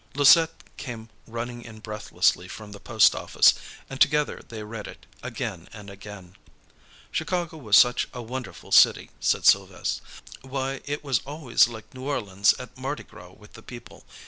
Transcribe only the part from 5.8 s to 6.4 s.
again.